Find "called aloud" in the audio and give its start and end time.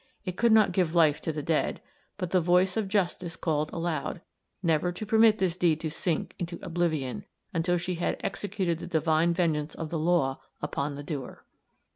3.35-4.19